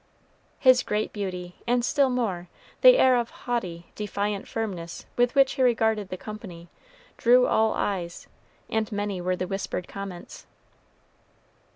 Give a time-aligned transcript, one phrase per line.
[0.57, 2.47] His great beauty, and, still more,
[2.81, 6.69] the air of haughty, defiant firmness with which he regarded the company,
[7.17, 8.25] drew all eyes,
[8.67, 10.47] and many were the whispered comments.